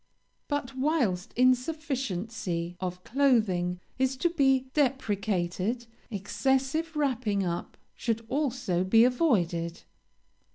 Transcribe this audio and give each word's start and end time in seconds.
"But, 0.47 0.75
whilst 0.75 1.31
insufficiency 1.35 2.75
of 2.79 3.03
clothing 3.03 3.79
is 3.99 4.17
to 4.17 4.31
be 4.31 4.65
deprecated, 4.73 5.85
excessive 6.09 6.95
wrapping 6.95 7.45
up 7.45 7.77
should 7.93 8.25
also 8.27 8.83
be 8.83 9.03
avoided. 9.03 9.83